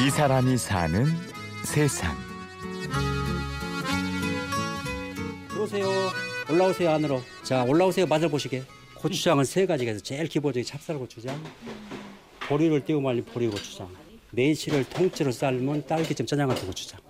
이 0.00 0.10
사람이 0.10 0.56
사는 0.56 1.06
세상. 1.64 2.16
들어오세요. 5.48 5.86
올라오세요 6.50 6.90
안으로. 6.90 7.20
자 7.42 7.64
올라오세요 7.64 8.06
맛을 8.06 8.28
보시게. 8.28 8.62
고추장은 8.94 9.44
세 9.44 9.66
가지가 9.66 9.92
있어. 9.92 10.00
제일 10.00 10.26
기본적인 10.28 10.64
찹쌀고추장, 10.64 11.40
보리를 12.48 12.84
띄워 12.84 13.00
말린 13.00 13.24
보리고추장, 13.24 13.88
매실을 14.32 14.84
통째로 14.84 15.30
삶은 15.30 15.86
딸기잼 15.86 16.26
짜장 16.26 16.48
같은 16.48 16.66
고추장. 16.66 17.00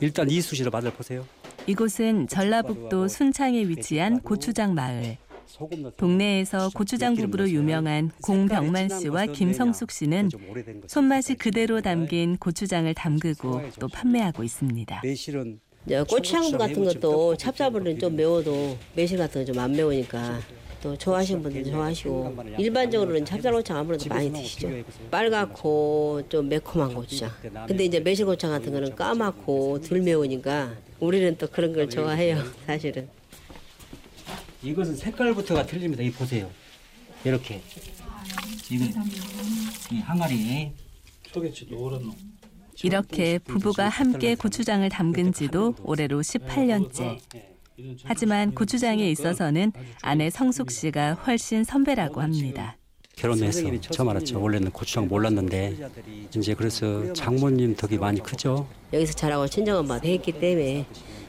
일단 0.00 0.30
이 0.30 0.40
수시로 0.40 0.70
맛을 0.70 0.92
보세요. 0.92 1.26
이곳은 1.66 2.28
전라북도 2.28 3.08
순창에 3.08 3.62
위치한 3.68 4.20
고추장 4.20 4.74
마을. 4.74 5.16
동네에서 5.96 6.70
고추장 6.74 7.14
부부로 7.14 7.48
유명한 7.48 8.10
공병만 8.22 8.88
씨와 8.88 9.26
김성숙 9.26 9.90
씨는 9.90 10.30
손맛이 10.86 11.34
그대로 11.34 11.80
담긴 11.80 12.36
고추장을 12.36 12.92
담그고 12.94 13.62
또 13.78 13.88
판매하고 13.88 14.42
있습니다. 14.42 15.00
매실은 15.02 15.60
고추장부 16.08 16.58
같은 16.58 16.84
것도 16.84 17.36
찹쌀보리는 17.36 17.98
좀 17.98 18.16
매워도 18.16 18.76
매실 18.94 19.18
같은 19.18 19.44
거좀안 19.44 19.72
매우니까 19.72 20.40
또 20.82 20.96
좋아하시는 20.96 21.42
분들 21.42 21.64
좋아하시고 21.64 22.36
일반적으로는 22.58 23.24
찹쌀고추장 23.24 23.78
아무래도 23.78 24.06
많이 24.08 24.30
드시죠. 24.32 24.68
빨갛고 25.10 26.22
좀 26.28 26.48
매콤한 26.48 26.94
고추장. 26.94 27.30
근데 27.66 27.84
이제 27.84 28.00
매실 28.00 28.26
고추장 28.26 28.50
같은 28.50 28.72
거는 28.72 28.94
까맣고 28.94 29.80
덜 29.80 30.00
매우니까 30.02 30.74
우리는 31.00 31.36
또 31.38 31.46
그런 31.48 31.72
걸 31.72 31.88
좋아해요. 31.88 32.38
사실은. 32.66 33.08
이것은 34.64 34.96
색깔부터가 34.96 35.66
틀립니다. 35.66 36.02
이 36.02 36.10
보세요. 36.10 36.50
이렇게 37.24 37.60
이거 38.70 38.84
이 39.92 39.98
항아리 39.98 40.72
이렇게 42.82 43.38
부부가 43.38 43.88
함께 43.88 44.34
고추장을 44.34 44.88
담근 44.88 45.32
지도 45.32 45.74
올해로 45.82 46.20
18년째. 46.20 47.18
하지만 48.04 48.54
고추장에 48.54 49.10
있어서는 49.10 49.72
아내 50.02 50.30
성숙 50.30 50.70
씨가 50.70 51.14
훨씬 51.14 51.64
선배라고 51.64 52.20
합니다. 52.22 52.76
결혼해서 53.24 53.62
처음 53.90 54.10
알았죠. 54.10 54.40
원래는 54.40 54.70
고추장 54.70 55.08
몰랐는데 55.08 55.76
이제 56.36 56.54
그래서 56.54 57.10
장모님 57.14 57.74
덕이 57.74 57.96
많이 57.96 58.22
크죠. 58.22 58.66
여기서 58.92 59.14
자라고 59.14 59.48
친정엄마도 59.48 60.06
했기 60.06 60.32
때문에 60.32 60.84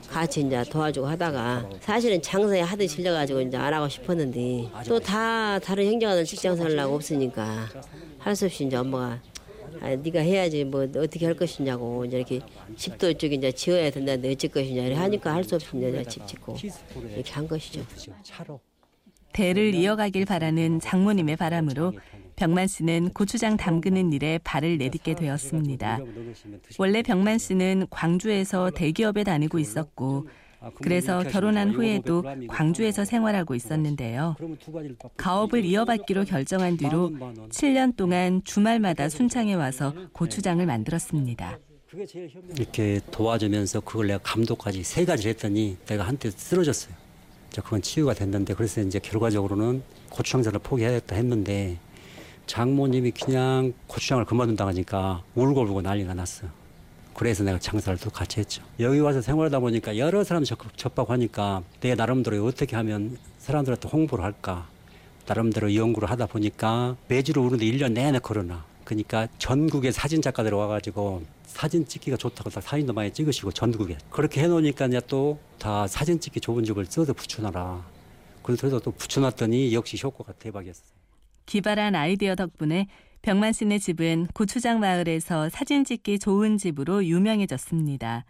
같이 0.09 0.41
이제 0.41 0.61
도와주고 0.69 1.07
하다가 1.07 1.69
사실은 1.79 2.21
장사에 2.21 2.59
하도 2.61 2.85
질려가지고 2.85 3.41
이제 3.41 3.57
안 3.57 3.73
하고 3.73 3.87
싶었는데 3.87 4.69
또 4.87 4.99
다 4.99 5.57
다른 5.59 5.85
형제가들 5.87 6.25
직장 6.25 6.55
살라고 6.57 6.95
없으니까 6.95 7.67
할 8.19 8.35
수 8.35 8.45
없이 8.45 8.65
이제 8.65 8.75
엄마가 8.75 9.21
아, 9.81 9.89
네가 9.95 10.19
해야지 10.19 10.63
뭐 10.63 10.83
어떻게 10.83 11.25
할 11.25 11.35
것이냐고 11.35 12.05
이제 12.05 12.17
이렇게 12.17 12.39
집도 12.75 13.09
이쪽에 13.09 13.35
이제 13.35 13.51
지어야 13.51 13.89
된다는데 13.89 14.31
어쩔 14.31 14.49
것이냐 14.51 14.81
이렇게 14.83 14.95
하니까 14.99 15.33
할 15.33 15.43
수 15.43 15.55
없이 15.55 15.67
이제 15.75 16.03
집 16.09 16.27
짓고 16.27 16.57
이렇게 17.13 17.31
한 17.31 17.47
것이죠. 17.47 17.81
차로. 18.23 18.59
대를 19.35 19.75
이어가길 19.75 20.23
바라는 20.23 20.79
장모님의 20.79 21.35
바람으로 21.35 21.91
병만 22.37 22.67
씨는 22.67 23.09
고추장 23.09 23.57
담그는 23.57 24.13
일에 24.13 24.39
발을 24.45 24.77
내딛게 24.77 25.13
되었습니다. 25.13 25.99
원래 26.79 27.01
병만 27.01 27.37
씨는 27.37 27.87
광주에서 27.89 28.71
대기업에 28.71 29.25
다니고 29.25 29.59
있었고 29.59 30.29
그래서 30.81 31.19
결혼한 31.19 31.71
후에도 31.71 32.23
광주에서 32.47 33.03
생활하고 33.03 33.55
있었는데요. 33.55 34.37
가업을 35.17 35.65
이어받기로 35.65 36.23
결정한 36.23 36.77
뒤로 36.77 37.11
7년 37.49 37.97
동안 37.97 38.41
주말마다 38.45 39.09
순창에 39.09 39.53
와서 39.53 39.93
고추장을 40.13 40.65
만들었습니다. 40.65 41.59
이렇게 42.57 43.01
도와주면서 43.11 43.81
그걸 43.81 44.07
내가 44.07 44.19
감독까지 44.23 44.83
세 44.83 45.03
가지를 45.03 45.31
했더니 45.31 45.77
내가 45.85 46.07
한때 46.07 46.31
쓰러졌어요. 46.31 47.04
이제 47.55 47.61
그건 47.61 47.81
치유가 47.81 48.13
됐는데 48.13 48.53
그래서 48.53 48.81
이제 48.81 48.99
결과적으로는 48.99 49.81
고추장사를 50.09 50.59
포기하겠다 50.59 51.15
했는데 51.15 51.77
장모님이 52.47 53.11
그냥 53.11 53.71
고추장을 53.87 54.25
그만둔다 54.25 54.67
하니까 54.67 55.23
울고 55.35 55.61
울고 55.61 55.81
난리가 55.81 56.13
났어. 56.15 56.47
그래서 57.13 57.45
내가 57.45 57.57
장사를 57.57 57.97
또 57.99 58.09
같이 58.09 58.41
했죠. 58.41 58.61
여기 58.81 58.99
와서 58.99 59.21
생활하다 59.21 59.61
보니까 59.61 59.97
여러 59.97 60.25
사람 60.25 60.43
접, 60.43 60.59
접박하니까 60.75 61.63
내 61.79 61.95
나름대로 61.95 62.45
어떻게 62.45 62.75
하면 62.75 63.17
사람들한테 63.37 63.87
홍보를 63.87 64.25
할까. 64.25 64.67
나름대로 65.25 65.73
연구를 65.73 66.09
하다 66.09 66.25
보니까 66.25 66.97
매주로 67.07 67.43
오는데 67.43 67.65
1년 67.67 67.93
내내 67.93 68.19
걸어놔. 68.19 68.65
그러니까 68.85 69.27
전국에 69.39 69.91
사진 69.91 70.21
작가들 70.21 70.53
와가지고 70.53 71.23
사진 71.45 71.85
찍기가 71.85 72.15
좋다고 72.17 72.49
다 72.49 72.61
사진도 72.61 72.93
많이 72.93 73.11
찍으시고 73.11 73.51
전국에 73.51 73.97
그렇게 74.09 74.41
해놓으니까 74.43 74.85
이제 74.87 75.01
또 75.07 75.37
다 75.59 75.87
사진 75.87 76.19
찍기 76.19 76.41
좋은 76.41 76.63
집을 76.63 76.85
써서 76.85 77.13
붙여놔라. 77.13 77.83
그래서 78.43 78.79
또 78.79 78.91
붙여놨더니 78.91 79.73
역시 79.73 79.97
효과가 80.01 80.33
대박이었어요. 80.33 80.85
기발한 81.47 81.95
아이디어 81.95 82.35
덕분에 82.35 82.87
병만 83.21 83.53
씨네 83.53 83.79
집은 83.79 84.27
고추장 84.33 84.79
마을에서 84.79 85.49
사진 85.49 85.83
찍기 85.83 86.19
좋은 86.19 86.57
집으로 86.57 87.03
유명해졌습니다. 87.05 88.25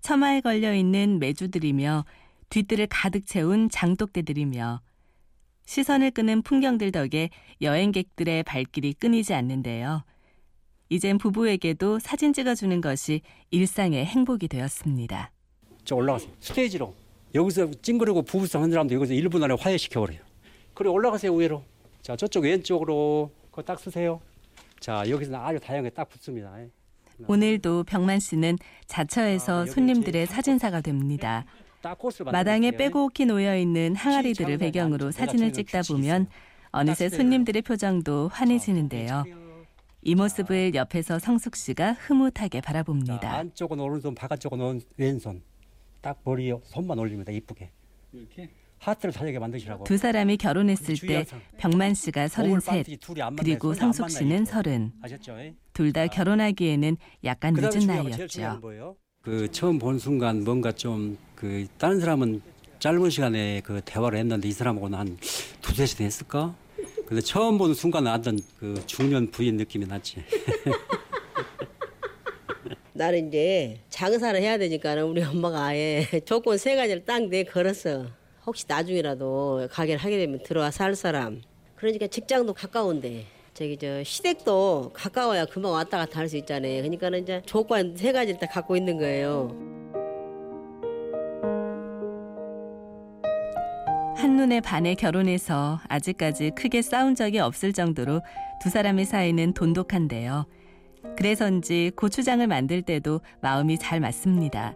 처마에 0.00 0.40
걸려 0.40 0.74
있는 0.74 1.18
메주들이며 1.18 2.04
뒷뜰을 2.48 2.86
가득 2.88 3.26
채운 3.26 3.68
장독대들이며 3.68 4.80
시선을 5.66 6.10
끄는 6.10 6.42
풍경들 6.42 6.92
덕에 6.92 7.30
여행객들의 7.60 8.42
발길이 8.42 8.92
끊이지 8.94 9.34
않는데요. 9.34 10.04
이젠 10.90 11.18
부부에게도 11.18 11.98
사진 11.98 12.32
찍어주는 12.32 12.80
것이 12.80 13.22
일상의 13.50 14.04
행복이 14.04 14.48
되었습니다. 14.48 15.30
저 15.84 15.96
올라가세요. 15.96 16.30
스테이지로. 16.40 16.94
여기서 17.34 17.70
찡그리고 17.82 18.22
부부싸움 18.22 18.62
하는 18.64 18.72
사람도 18.72 18.94
여기서 18.94 19.14
1분 19.14 19.42
안에 19.42 19.56
화해시켜버려요. 19.58 20.20
그래 20.74 20.90
올라가세요 20.90 21.34
위로. 21.34 21.62
자 22.02 22.14
저쪽 22.16 22.44
왼쪽으로 22.44 23.30
그거 23.50 23.62
딱 23.62 23.80
쓰세요. 23.80 24.20
자 24.78 25.02
여기서는 25.08 25.38
아주 25.40 25.58
다양하게 25.58 25.90
딱 25.90 26.08
붙습니다. 26.08 26.54
오늘도 27.26 27.84
병만 27.84 28.20
씨는 28.20 28.58
자처에서 28.86 29.66
손님들의 29.66 30.26
사진사가 30.26 30.80
됩니다. 30.80 31.44
마당에. 32.32 32.70
빼곡히 32.72 33.26
놓여 33.26 33.56
있는 33.56 33.94
항아리들을 33.94 34.58
배경으로 34.58 35.10
사진을 35.10 35.52
찍다 35.52 35.82
보면 35.82 36.28
어느새 36.70 37.08
손님들의 37.08 37.62
표정도 37.62 38.28
환해지는데요. 38.28 39.24
이 40.02 40.14
모습을 40.14 40.74
옆에서 40.74 41.18
성숙 41.18 41.56
씨가 41.56 41.92
흐뭇하게 41.92 42.60
자, 42.60 42.66
바라봅니다. 42.66 43.32
안쪽은 43.32 43.80
오른손, 43.80 44.14
바깥쪽은 44.14 44.60
온- 44.60 44.80
왼손. 44.96 45.42
딱 46.02 46.20
머리에 46.24 46.54
손만 46.64 46.98
올립니다. 46.98 47.32
이쁘게. 47.32 47.70
이렇게 48.12 48.50
하트를 48.78 49.12
살리게 49.12 49.38
만드시라고. 49.38 49.84
두 49.84 49.96
사람이 49.96 50.36
결혼했을 50.36 50.94
때 50.98 51.24
병만 51.56 51.94
씨가 51.94 52.28
서른셋, 52.28 52.86
그리고 53.38 53.72
성숙 53.72 54.10
씨는 54.10 54.44
서른. 54.44 54.92
아셨죠? 55.00 55.36
둘다 55.72 56.08
결혼하기에는 56.08 56.96
약간 57.24 57.54
그다음에 57.54 57.76
늦은 57.78 57.86
나이였죠. 57.86 58.60
그 59.24 59.50
처음 59.50 59.78
본 59.78 59.98
순간 59.98 60.44
뭔가 60.44 60.72
좀 60.72 61.16
그 61.34 61.66
다른 61.76 62.00
사람은 62.00 62.40
짧은 62.78 63.10
시간에 63.10 63.60
그 63.64 63.82
대화를 63.84 64.18
했는데 64.18 64.48
이 64.48 64.52
사람하고는 64.52 64.98
한 64.98 65.18
두세 65.60 65.84
시간 65.84 66.06
했을까? 66.06 66.54
근데 67.06 67.20
처음 67.20 67.58
보는 67.58 67.74
순간 67.74 68.04
나던 68.04 68.38
그 68.58 68.82
중년 68.86 69.30
부인 69.30 69.56
느낌이 69.58 69.84
났지. 69.86 70.24
나는 72.94 73.28
이제 73.28 73.80
장사를 73.90 74.40
해야 74.40 74.56
되니까 74.56 74.94
우리 75.04 75.22
엄마가 75.22 75.64
아예 75.66 76.06
조건 76.24 76.56
세 76.56 76.76
가지를 76.76 77.04
딱 77.04 77.28
내 77.28 77.44
걸었어. 77.44 78.06
혹시 78.46 78.64
나중에라도 78.68 79.68
가게를 79.70 79.98
하게 80.00 80.16
되면 80.18 80.42
들어와 80.42 80.70
살 80.70 80.94
사람. 80.94 81.42
그러니까 81.76 82.06
직장도 82.06 82.54
가까운데 82.54 83.26
저기 83.54 83.76
저 83.76 84.02
시댁도 84.02 84.90
가까워야 84.92 85.44
금방 85.46 85.72
왔다 85.72 85.98
갔다 85.98 86.18
할 86.20 86.28
수 86.28 86.36
있잖아요. 86.38 86.78
그러니까는 86.82 87.22
이제 87.22 87.42
조건 87.46 87.96
세 87.96 88.10
가지를 88.12 88.40
다 88.40 88.46
갖고 88.48 88.76
있는 88.76 88.98
거예요. 88.98 89.48
한눈에 94.16 94.60
반해 94.60 94.94
결혼해서 94.94 95.80
아직까지 95.88 96.52
크게 96.56 96.82
싸운 96.82 97.14
적이 97.14 97.40
없을 97.40 97.72
정도로 97.72 98.22
두 98.62 98.70
사람의 98.70 99.04
사이는 99.04 99.52
돈독한데요. 99.54 100.46
그래서인지 101.16 101.92
고추장을 101.96 102.44
만들 102.46 102.82
때도 102.82 103.20
마음이 103.40 103.78
잘 103.78 104.00
맞습니다. 104.00 104.74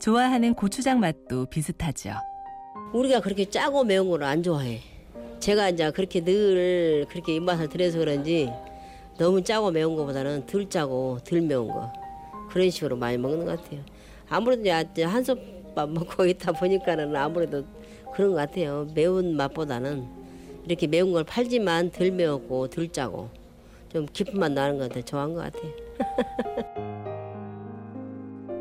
좋아하는 0.00 0.54
고추장 0.54 0.98
맛도 1.00 1.46
비슷하죠. 1.46 2.12
우리가 2.94 3.20
그렇게 3.20 3.44
짜고 3.48 3.84
매운 3.84 4.08
걸 4.08 4.22
안 4.22 4.42
좋아해. 4.42 4.80
제가 5.42 5.70
이제 5.70 5.90
그렇게 5.90 6.20
늘 6.20 7.04
그렇게 7.08 7.34
입맛을 7.34 7.68
들여서 7.68 7.98
그런지 7.98 8.48
너무 9.18 9.42
짜고 9.42 9.72
매운 9.72 9.96
거보다는 9.96 10.46
덜 10.46 10.70
짜고 10.70 11.18
덜 11.24 11.40
매운 11.40 11.66
거 11.66 11.92
그런 12.48 12.70
식으로 12.70 12.94
많이 12.96 13.18
먹는 13.18 13.44
것 13.44 13.60
같아요. 13.60 13.80
아무래도 14.28 14.62
이제 14.62 15.02
한솥밥 15.02 15.90
먹고 15.90 16.26
있다 16.26 16.52
보니까는 16.52 17.16
아무래도 17.16 17.64
그런 18.14 18.30
것 18.30 18.36
같아요. 18.36 18.86
매운 18.94 19.34
맛보다는 19.34 20.06
이렇게 20.64 20.86
매운 20.86 21.12
걸 21.12 21.24
팔지만 21.24 21.90
덜 21.90 22.12
매웠고 22.12 22.68
덜 22.68 22.88
짜고 22.88 23.28
좀 23.92 24.06
깊은 24.12 24.38
맛 24.38 24.52
나는 24.52 24.78
것 24.78 24.90
같아 24.90 25.02
좋아한 25.04 25.34
것 25.34 25.52
같아요. 25.52 25.72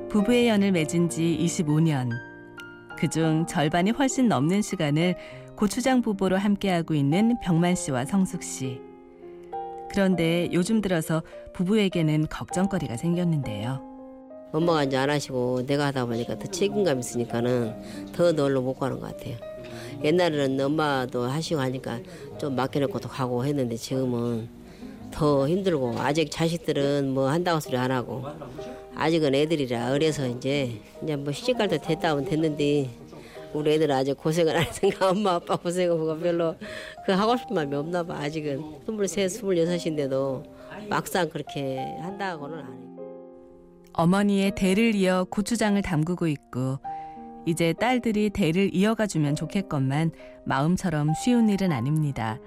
부부의 0.10 0.48
연을 0.48 0.72
맺은 0.72 1.10
지 1.10 1.38
25년. 1.42 2.10
그중 2.98 3.46
절반이 3.48 3.92
훨씬 3.92 4.28
넘는 4.28 4.64
시간을 4.64 5.16
고추장 5.56 6.02
부부로 6.02 6.38
함께하고 6.38 6.94
있는 6.94 7.40
병만 7.42 7.76
씨와 7.76 8.06
성숙 8.06 8.44
씨. 8.44 8.80
그런데 9.92 10.50
요즘 10.54 10.82
들어서 10.82 11.22
부부에게는 11.54 12.28
걱정거리가 12.28 12.98
생겼는데요. 12.98 13.92
엄마가 14.54 14.84
이제 14.84 14.98
안 14.98 15.10
하시고 15.10 15.66
내가 15.66 15.88
하다 15.88 16.06
보니까 16.06 16.38
더 16.38 16.48
책임감 16.48 17.00
있으니까는 17.00 18.12
더 18.14 18.32
놀러 18.32 18.62
못 18.62 18.74
가는 18.76 19.00
것 19.00 19.16
같아요. 19.16 19.36
옛날에는 20.04 20.60
엄마도 20.60 21.24
하시고 21.24 21.60
하니까 21.60 22.00
좀 22.40 22.56
맡겨놓고도 22.56 23.08
가고 23.08 23.46
했는데 23.46 23.76
지금은 23.76 24.50
더 25.12 25.48
힘들고 25.48 26.00
아직 26.00 26.32
자식들은 26.32 27.14
뭐 27.14 27.30
한다고 27.30 27.60
소리 27.60 27.78
안 27.78 27.92
하고 27.92 28.26
아직은 28.96 29.36
애들이라 29.36 29.92
어려서 29.92 30.28
이제 30.28 30.82
이제 31.04 31.16
뭐 31.16 31.32
시집갈 31.32 31.68
때 31.68 31.78
됐다 31.78 32.12
하면 32.12 32.26
됐는데 32.26 32.90
우리 33.54 33.74
애들은 33.74 33.96
아직 33.96 34.18
고생을 34.18 34.56
안 34.56 34.64
했으니까 34.64 35.10
엄마 35.12 35.36
아빠 35.36 35.56
고생하고 35.56 36.18
별로 36.20 36.56
그 37.06 37.12
하고 37.12 37.36
싶은 37.38 37.56
마음이 37.56 37.76
없나 37.76 38.04
봐 38.04 38.16
아직은 38.16 38.82
스물세 38.86 39.28
스물여섯인데도 39.28 40.44
막상 40.90 41.30
그렇게 41.30 41.80
한다고는 42.02 42.60
안 42.60 42.66
해요. 42.66 42.92
어머니의 43.94 44.54
대를 44.56 44.96
이어 44.96 45.26
고추장을 45.30 45.82
담그고 45.82 46.28
있고 46.28 46.80
이제 47.46 47.74
딸들이 47.74 48.30
대를 48.30 48.74
이어가 48.74 49.08
주면 49.08 49.36
좋겠건만 49.36 50.12
마음처럼 50.46 51.14
쉬운 51.14 51.50
일은 51.50 51.72
아닙니다. 51.72 52.40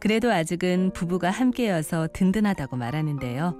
그래도 0.00 0.32
아직은 0.32 0.92
부부가 0.92 1.30
함께여서 1.30 2.08
든든하다고 2.12 2.76
말하는데요. 2.76 3.56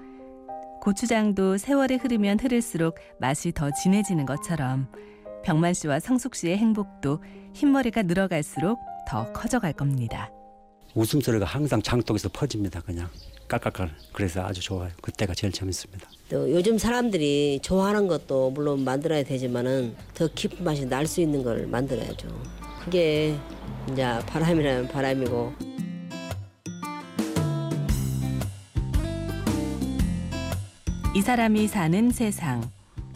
고추장도 0.81 1.59
세월이 1.59 1.97
흐르면 1.97 2.41
흐를수록 2.41 2.97
맛이 3.19 3.53
더 3.53 3.71
진해지는 3.71 4.25
것처럼 4.25 4.89
병만 5.45 5.75
씨와 5.75 6.01
성숙 6.01 6.35
씨의 6.35 6.57
행복도 6.59 7.23
흰머리가 7.55 8.03
늘어갈수록 8.03 8.79
더 9.09 9.33
커져갈 9.33 9.73
겁니다. 9.73 10.31
웃음소리가 10.95 11.45
항상 11.47 11.81
장독에서 11.83 12.29
퍼집니다. 12.31 12.81
그냥 12.81 13.09
깔깔깔. 13.49 13.91
그래서 14.13 14.43
아주 14.45 14.61
좋아요. 14.61 14.91
그때가 15.03 15.35
제일 15.35 15.53
재밌습니다. 15.53 16.09
또 16.29 16.51
요즘 16.51 16.79
사람들이 16.79 17.61
좋아하는 17.63 18.07
것도 18.07 18.51
물론 18.51 18.85
만들어야 18.85 19.23
되지만은 19.25 19.95
더 20.15 20.29
깊은 20.29 20.63
맛이 20.65 20.87
날 20.87 21.07
수 21.07 21.21
있는 21.21 21.43
걸 21.43 21.67
만들어야죠. 21.67 22.29
그게 22.85 23.37
이제 23.91 24.05
바람이라면 24.27 24.89
바람이고 24.89 25.53
이 31.15 31.21
사람이 31.23 31.67
사는 31.67 32.11
세상 32.11 32.63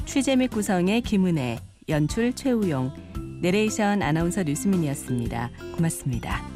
취재 0.05 0.37
및 0.37 0.49
구성의 0.49 1.03
김은혜 1.03 1.59
연출 1.89 2.33
최우용 2.33 2.93
내레이션 3.41 4.03
아나운서 4.03 4.43
류수민이었습니다. 4.43 5.51
고맙습니다. 5.77 6.54